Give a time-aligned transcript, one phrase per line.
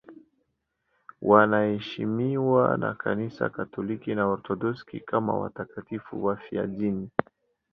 [1.21, 7.09] Wanaheshimiwa na Kanisa Katoliki na Waorthodoksi kama watakatifu wafiadini.